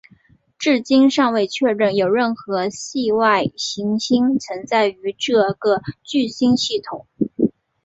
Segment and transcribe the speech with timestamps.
[0.57, 7.05] 至今尚未确认有任何系外行星存在于这个聚星系统。